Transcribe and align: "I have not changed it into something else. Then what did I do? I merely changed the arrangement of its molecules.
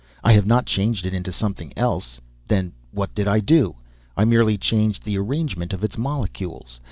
"I 0.23 0.33
have 0.33 0.47
not 0.47 0.65
changed 0.65 1.05
it 1.05 1.13
into 1.13 1.31
something 1.31 1.73
else. 1.77 2.19
Then 2.47 2.71
what 2.89 3.13
did 3.13 3.27
I 3.27 3.39
do? 3.39 3.75
I 4.17 4.25
merely 4.25 4.57
changed 4.57 5.03
the 5.03 5.19
arrangement 5.19 5.73
of 5.73 5.83
its 5.83 5.95
molecules. 5.95 6.79